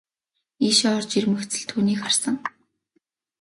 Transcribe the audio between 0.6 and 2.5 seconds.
Ийшээ орж ирмэгц л түүнийг харсан.